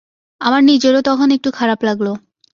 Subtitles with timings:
[0.41, 2.07] আমার নিজেরও তখন একটু খারাপ লাগল।